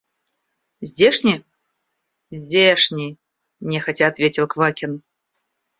Здешний?– 0.81 1.45
Здешний,– 2.31 3.19
нехотя 3.59 4.07
ответил 4.07 4.47
Квакин. 4.47 5.03